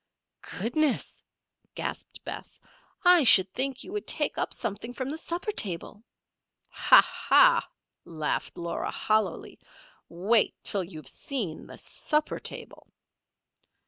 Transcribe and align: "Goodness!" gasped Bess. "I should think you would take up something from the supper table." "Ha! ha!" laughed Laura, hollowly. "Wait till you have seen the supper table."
"Goodness!" 0.57 1.23
gasped 1.75 2.23
Bess. 2.23 2.59
"I 3.05 3.23
should 3.23 3.53
think 3.53 3.83
you 3.83 3.91
would 3.91 4.07
take 4.07 4.35
up 4.39 4.51
something 4.51 4.95
from 4.95 5.11
the 5.11 5.17
supper 5.19 5.51
table." 5.51 6.03
"Ha! 6.71 6.99
ha!" 7.03 7.69
laughed 8.03 8.57
Laura, 8.57 8.89
hollowly. 8.89 9.59
"Wait 10.09 10.55
till 10.63 10.83
you 10.83 10.97
have 10.97 11.07
seen 11.07 11.67
the 11.67 11.77
supper 11.77 12.39
table." 12.39 12.87